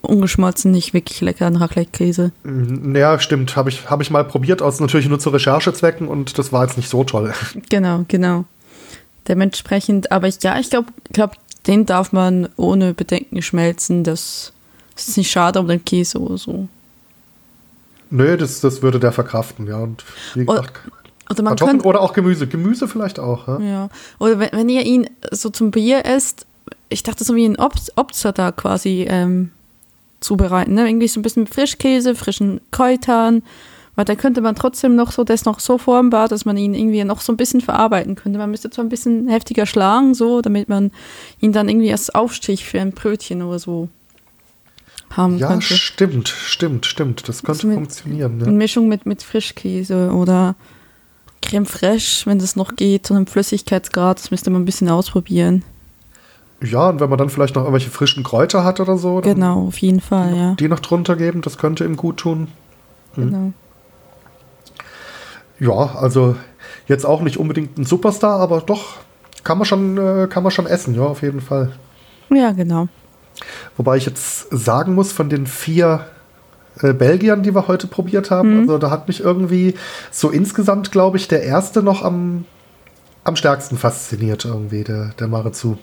[0.00, 2.32] ungeschmolzen nicht wirklich lecker, ein Raclette-Käse.
[2.44, 3.56] Mm, ja, stimmt.
[3.56, 6.76] Habe ich, hab ich mal probiert, aus natürlich nur zu Recherchezwecken und das war jetzt
[6.76, 7.34] nicht so toll.
[7.68, 8.44] Genau, genau.
[9.28, 11.32] Dementsprechend, aber ich, ja, ich glaube, glaub,
[11.66, 14.04] den darf man ohne Bedenken schmelzen.
[14.04, 14.52] Das
[14.96, 16.68] es ist nicht schade um den Käse oder so.
[18.10, 19.78] Nö, das, das würde der verkraften, ja.
[19.78, 20.04] Und
[20.34, 20.80] wie gesagt,
[21.28, 22.46] oder, man Kartoffeln oder auch Gemüse.
[22.46, 23.58] Gemüse vielleicht auch, ja.
[23.60, 23.88] ja.
[24.18, 26.46] Oder wenn, wenn, ihr ihn so zum Bier esst,
[26.88, 29.50] ich dachte so wie ein Obster da quasi ähm,
[30.20, 30.88] zubereiten, ne?
[30.88, 33.42] Irgendwie so ein bisschen Frischkäse, frischen Kräutern,
[33.96, 37.02] weil da könnte man trotzdem noch so, das noch so formbar, dass man ihn irgendwie
[37.02, 38.38] noch so ein bisschen verarbeiten könnte.
[38.38, 40.92] Man müsste zwar ein bisschen heftiger schlagen, so, damit man
[41.40, 43.88] ihn dann irgendwie als Aufstrich für ein Brötchen oder so
[45.10, 45.66] haben ja, könnte.
[45.74, 47.28] Ja, stimmt, stimmt, stimmt.
[47.28, 48.38] Das könnte mit, funktionieren.
[48.38, 48.44] Ne?
[48.46, 50.54] In Mischung mit, mit Frischkäse oder
[51.42, 55.62] Creme fraiche, wenn das noch geht, so einem Flüssigkeitsgrad, das müsste man ein bisschen ausprobieren.
[56.62, 59.20] Ja, und wenn man dann vielleicht noch irgendwelche frischen Kräuter hat oder so.
[59.20, 60.54] Genau, auf jeden Fall, die ja.
[60.54, 62.48] Die noch drunter geben, das könnte ihm gut tun.
[63.14, 63.30] Hm.
[63.30, 63.52] Genau.
[65.58, 66.36] Ja, also
[66.86, 68.96] jetzt auch nicht unbedingt ein Superstar, aber doch
[69.44, 71.72] kann man schon, äh, kann man schon essen, ja, auf jeden Fall.
[72.30, 72.88] Ja, genau.
[73.76, 76.06] Wobei ich jetzt sagen muss, von den vier
[76.80, 78.60] äh, Belgiern, die wir heute probiert haben, mhm.
[78.60, 79.74] also da hat mich irgendwie
[80.10, 82.44] so insgesamt, glaube ich, der erste noch am,
[83.24, 85.78] am stärksten fasziniert, irgendwie, der, der Marezu.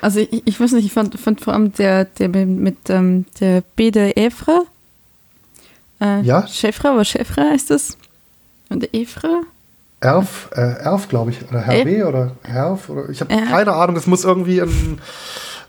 [0.00, 3.62] Also ich, ich weiß nicht, ich fand, fand vor allem der, der mit ähm, der
[3.76, 4.64] B de Evre.
[6.00, 6.46] Äh, ja.
[6.46, 7.98] Chefre, aber Chefre heißt das?
[8.70, 9.42] Und der Evre?
[10.00, 14.06] Erf, äh, Erf, glaube ich, oder Hervé oder Herf, oder ich habe keine Ahnung, das
[14.06, 14.98] muss irgendwie ein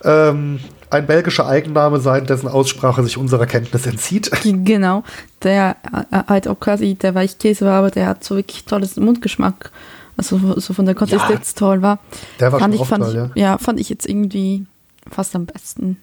[0.06, 0.60] ähm,
[0.92, 4.30] ein belgischer Eigenname sein, dessen Aussprache sich unserer Kenntnis entzieht.
[4.44, 5.04] Genau,
[5.44, 5.78] der
[6.12, 9.72] äh, halt auch quasi der Weichkäse war, aber der hat so wirklich tolles Mundgeschmack.
[10.18, 12.00] Also so von der Konsistenz ja, toll war.
[12.40, 13.52] Der war fand schon ich, fand toll, ich, ja.
[13.52, 13.58] ja.
[13.58, 14.66] fand ich jetzt irgendwie
[15.10, 15.98] fast am besten.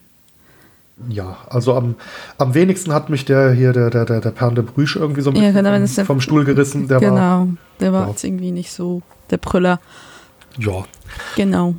[1.09, 1.95] Ja, also am,
[2.39, 5.31] am wenigsten hat mich der hier, der, der, der, der Perle de Brüche irgendwie so
[5.31, 6.89] ja, genau, vom, vom Stuhl gerissen.
[6.89, 7.49] Der genau, war,
[7.81, 9.79] der war jetzt irgendwie nicht so der Brüller.
[10.59, 10.85] Ja.
[11.37, 11.77] Genau.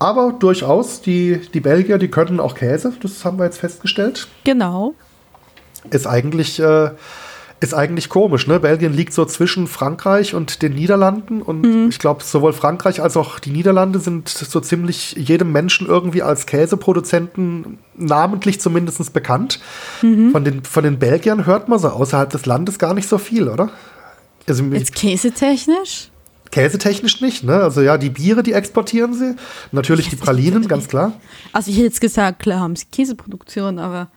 [0.00, 4.28] Aber durchaus, die, die Belgier, die können auch Käse, das haben wir jetzt festgestellt.
[4.44, 4.94] Genau.
[5.90, 6.90] Ist eigentlich, äh,
[7.60, 8.58] ist eigentlich komisch, ne?
[8.58, 11.88] Belgien liegt so zwischen Frankreich und den Niederlanden und mhm.
[11.90, 16.46] ich glaube, sowohl Frankreich als auch die Niederlande sind so ziemlich jedem Menschen irgendwie als
[16.46, 19.60] Käseproduzenten namentlich zumindest bekannt.
[20.00, 20.30] Mhm.
[20.30, 23.48] Von, den, von den Belgiern hört man so außerhalb des Landes gar nicht so viel,
[23.48, 23.68] oder?
[24.48, 26.09] Also, Jetzt käsetechnisch?
[26.50, 27.62] Käsetechnisch nicht, ne?
[27.62, 29.36] Also ja, die Biere, die exportieren sie.
[29.72, 31.12] Natürlich die Pralinen, ganz klar.
[31.52, 34.08] Also ich hätte jetzt gesagt, klar haben sie Käseproduktion, aber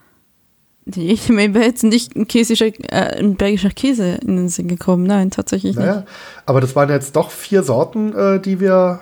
[0.86, 5.06] ich wäre jetzt nicht ein, käsischer, äh, ein belgischer Käse in den Sinn gekommen.
[5.06, 6.08] Nein, tatsächlich naja, nicht.
[6.46, 9.00] Aber das waren jetzt doch vier Sorten, äh, die wir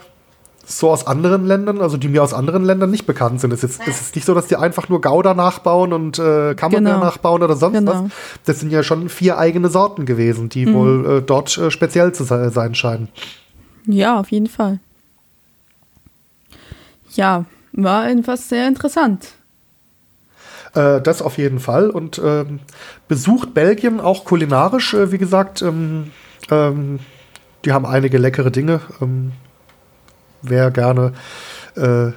[0.66, 3.52] so aus anderen Ländern, also die mir aus anderen Ländern nicht bekannt sind.
[3.52, 6.94] Es ist, es ist nicht so, dass die einfach nur Gouda nachbauen und äh, Camembert
[6.94, 7.00] genau.
[7.00, 8.06] nachbauen oder sonst genau.
[8.06, 8.12] was.
[8.46, 10.74] Das sind ja schon vier eigene Sorten gewesen, die mhm.
[10.74, 13.10] wohl äh, dort äh, speziell zu sein scheinen.
[13.86, 14.80] Ja, auf jeden Fall.
[17.14, 19.30] Ja, war etwas sehr interessant.
[20.74, 21.90] Äh, das auf jeden Fall.
[21.90, 22.60] Und ähm,
[23.08, 25.62] besucht Belgien auch kulinarisch, äh, wie gesagt.
[25.62, 26.12] Ähm,
[26.50, 27.00] ähm,
[27.66, 28.82] die haben einige leckere Dinge.
[30.42, 31.14] Wer gerne
[31.76, 32.12] äh,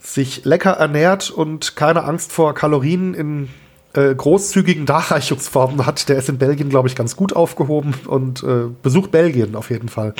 [0.00, 3.48] sich lecker ernährt und keine Angst vor Kalorien in
[3.94, 8.66] äh, großzügigen Darreichungsformen hat, der ist in Belgien, glaube ich, ganz gut aufgehoben und äh,
[8.82, 10.14] besucht Belgien auf jeden Fall.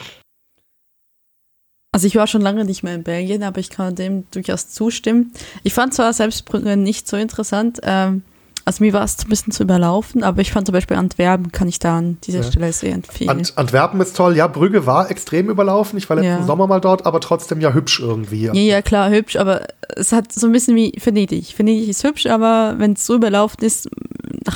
[1.92, 5.32] Also ich war schon lange nicht mehr in Belgien, aber ich kann dem durchaus zustimmen.
[5.62, 8.22] Ich fand zwar Selbstbrücken nicht so interessant, ähm,
[8.66, 11.68] also mir war es ein bisschen zu überlaufen, aber ich fand zum Beispiel Antwerpen kann
[11.68, 12.44] ich da an dieser ja.
[12.50, 13.30] Stelle sehr empfehlen.
[13.30, 15.96] Ant Antwerpen ist toll, ja, Brügge war extrem überlaufen.
[15.96, 16.42] Ich war letzten ja.
[16.42, 18.46] Sommer mal dort, aber trotzdem ja hübsch irgendwie.
[18.46, 21.56] Ja, ja, klar, hübsch, aber es hat so ein bisschen wie Venedig.
[21.56, 23.88] Venedig ist hübsch, aber wenn es so überlaufen ist,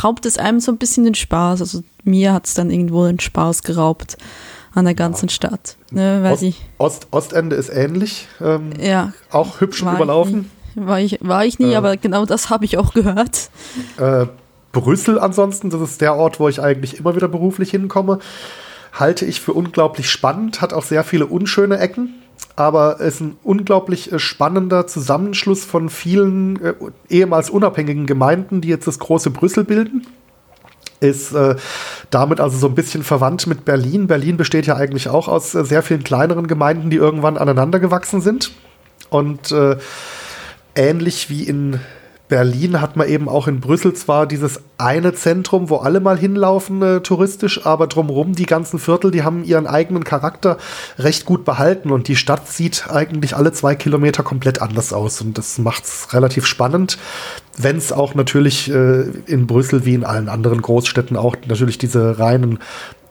[0.03, 1.61] raubt es einem so ein bisschen den Spaß.
[1.61, 4.17] Also mir hat es dann irgendwo den Spaß geraubt
[4.75, 5.35] an der ganzen ja.
[5.35, 5.77] Stadt.
[5.93, 6.45] Ne, Ost,
[6.79, 8.27] Ost, Ostende ist ähnlich.
[8.41, 9.13] Ähm, ja.
[9.31, 10.51] Auch hübsch und überlaufen.
[10.75, 13.51] War ich, war ich nie, äh, aber genau das habe ich auch gehört.
[13.99, 14.27] Äh,
[14.73, 18.21] Brüssel ansonsten, das ist der Ort, wo ich eigentlich immer wieder beruflich hinkomme,
[18.93, 22.15] halte ich für unglaublich spannend, hat auch sehr viele unschöne Ecken,
[22.57, 26.75] aber ist ein unglaublich äh, spannender Zusammenschluss von vielen äh,
[27.09, 30.07] ehemals unabhängigen Gemeinden, die jetzt das große Brüssel bilden
[31.01, 31.57] ist äh,
[32.11, 34.07] damit also so ein bisschen verwandt mit Berlin.
[34.07, 38.21] Berlin besteht ja eigentlich auch aus äh, sehr vielen kleineren Gemeinden, die irgendwann aneinander gewachsen
[38.21, 38.53] sind.
[39.09, 39.77] Und äh,
[40.75, 41.81] ähnlich wie in
[42.31, 46.81] Berlin hat man eben auch in Brüssel zwar dieses eine Zentrum, wo alle mal hinlaufen
[46.81, 50.57] äh, touristisch, aber drumherum die ganzen Viertel, die haben ihren eigenen Charakter
[50.97, 55.37] recht gut behalten und die Stadt sieht eigentlich alle zwei Kilometer komplett anders aus und
[55.37, 56.99] das macht es relativ spannend,
[57.59, 62.21] wenn es auch natürlich äh, in Brüssel wie in allen anderen Großstädten auch natürlich diese
[62.21, 62.61] reinen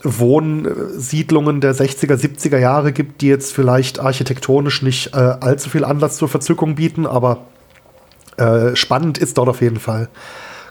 [0.04, 6.18] Wohnsiedlungen der 60er, 70er Jahre gibt, die jetzt vielleicht architektonisch nicht äh, allzu viel Anlass
[6.18, 7.46] zur Verzückung bieten, aber
[8.38, 10.10] äh, spannend ist dort auf jeden Fall.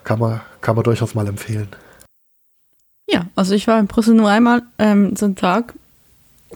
[0.04, 1.68] Kann man, kann man durchaus mal empfehlen.
[3.10, 5.74] Ja, also ich war in Brüssel nur einmal ähm, so einen Tag.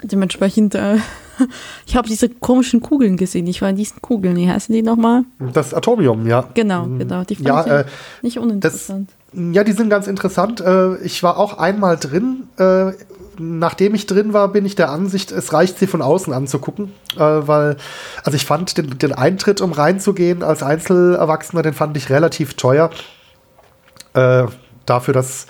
[0.02, 0.96] Dementsprechend, äh,
[1.86, 3.46] ich habe diese komischen Kugeln gesehen.
[3.46, 4.36] Ich war in diesen Kugeln.
[4.36, 5.24] Wie heißen die nochmal?
[5.52, 6.48] Das Atomium, ja.
[6.54, 6.98] Genau, mhm.
[6.98, 7.24] genau.
[7.24, 7.84] Die fand ja, ich äh,
[8.22, 9.10] nicht uninteressant.
[9.10, 10.60] Das, ja, die sind ganz interessant.
[10.60, 12.92] Äh, ich war auch einmal drin äh,
[13.38, 17.18] nachdem ich drin war, bin ich der Ansicht, es reicht, sie von außen anzugucken, äh,
[17.18, 17.78] weil,
[18.24, 22.90] also ich fand den, den, Eintritt, um reinzugehen als Einzelerwachsener, den fand ich relativ teuer.
[24.12, 25.46] Dafür, dass,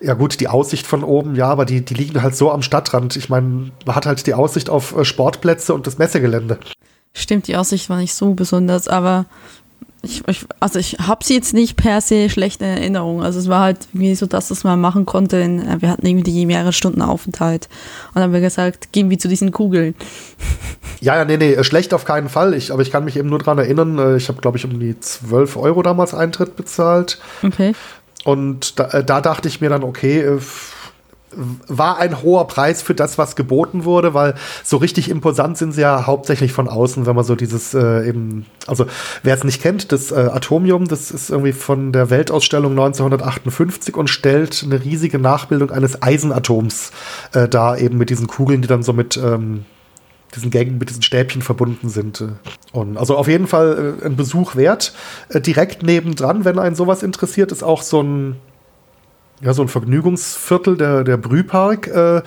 [0.00, 3.14] ja gut, die Aussicht von oben, ja, aber die, die liegen halt so am Stadtrand.
[3.14, 6.58] Ich meine, man hat halt die Aussicht auf Sportplätze und das Messegelände.
[7.12, 9.26] Stimmt, die Aussicht war nicht so besonders, aber
[10.02, 13.22] ich, ich, also ich habe sie jetzt nicht per se schlechte Erinnerungen.
[13.22, 15.36] Also es war halt irgendwie so, dass das man machen konnte.
[15.36, 17.68] In, äh, wir hatten irgendwie mehrere Stunden Aufenthalt.
[18.08, 19.94] Und dann haben wir gesagt, gehen wir zu diesen Kugeln.
[21.02, 22.52] Ja, ja, nee, nee, äh, schlecht auf keinen Fall.
[22.52, 24.78] Ich, aber ich kann mich eben nur daran erinnern, äh, ich habe, glaube ich, um
[24.78, 27.18] die 12 Euro damals Eintritt bezahlt.
[27.42, 27.72] Okay.
[28.24, 30.38] Und da, da dachte ich mir dann, okay,
[31.32, 35.82] war ein hoher Preis für das, was geboten wurde, weil so richtig imposant sind sie
[35.82, 38.86] ja hauptsächlich von außen, wenn man so dieses äh, eben, also
[39.22, 44.08] wer es nicht kennt, das äh, Atomium, das ist irgendwie von der Weltausstellung 1958 und
[44.08, 46.90] stellt eine riesige Nachbildung eines Eisenatoms
[47.32, 49.64] äh, da eben mit diesen Kugeln, die dann so mit ähm,
[50.34, 52.20] diesen Gängen mit diesen Stäbchen verbunden sind.
[52.20, 52.28] Äh.
[52.72, 54.94] Und also auf jeden Fall äh, ein Besuch wert.
[55.28, 58.36] Äh, direkt nebendran, wenn einen sowas interessiert, ist auch so ein
[59.42, 62.22] ja, so ein Vergnügungsviertel, der, der Brühpark, äh,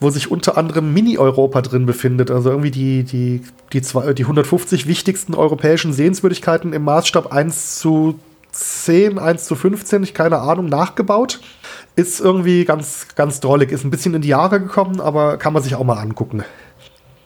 [0.00, 2.30] wo sich unter anderem Mini-Europa drin befindet.
[2.30, 8.18] Also irgendwie die, die, die, zwei, die 150 wichtigsten europäischen Sehenswürdigkeiten im Maßstab 1 zu
[8.52, 11.40] 10, 1 zu 15, ich keine Ahnung, nachgebaut.
[11.96, 13.72] Ist irgendwie ganz, ganz drollig.
[13.72, 16.44] Ist ein bisschen in die Jahre gekommen, aber kann man sich auch mal angucken.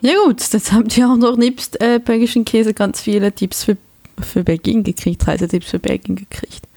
[0.01, 3.77] Ja gut, jetzt habt ihr auch noch nebst äh, belgischen Käse ganz viele Tipps für,
[4.19, 6.67] für Belgien gekriegt, Reisetipps für Belgien gekriegt.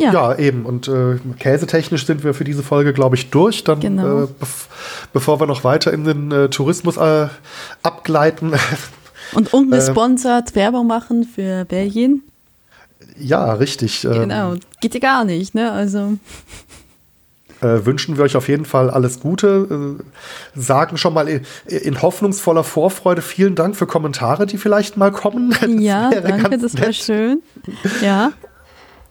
[0.00, 0.12] Ja.
[0.12, 0.64] ja, eben.
[0.64, 3.64] Und äh, käsetechnisch sind wir für diese Folge, glaube ich, durch.
[3.64, 4.24] Dann, genau.
[4.24, 4.68] äh, bev
[5.12, 7.28] bevor wir noch weiter in den äh, Tourismus äh,
[7.82, 8.54] abgleiten.
[9.32, 12.22] Und ungesponsert Werbung machen für Belgien.
[13.18, 14.04] Ja, richtig.
[14.04, 15.70] Ähm, genau, geht ja gar nicht, ne?
[15.70, 16.16] Also.
[17.60, 19.98] Äh, wünschen wir euch auf jeden Fall alles Gute.
[19.98, 25.12] Äh, sagen schon mal in, in, hoffnungsvoller Vorfreude vielen Dank für Kommentare, die vielleicht mal
[25.12, 25.50] kommen.
[25.60, 27.42] Das ja, danke, das war schön.
[28.02, 28.32] Ja.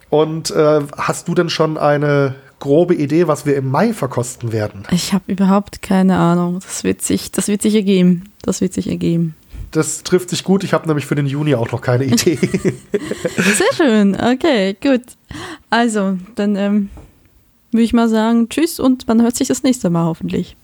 [0.09, 4.83] Und äh, hast du denn schon eine grobe Idee, was wir im Mai verkosten werden?
[4.91, 6.59] Ich habe überhaupt keine Ahnung.
[6.61, 8.31] Das wird sich, das wird sich ergeben.
[8.41, 9.35] Das wird sich ergeben.
[9.71, 10.63] Das trifft sich gut.
[10.63, 12.35] Ich habe nämlich für den Juni auch noch keine Idee.
[13.37, 14.15] Sehr schön.
[14.15, 15.01] Okay, gut.
[15.69, 16.89] Also, dann ähm,
[17.71, 20.55] würde ich mal sagen, tschüss und man hört sich das nächste Mal hoffentlich.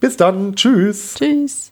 [0.00, 0.54] Bis dann.
[0.56, 1.14] Tschüss.
[1.14, 1.66] Tschüss.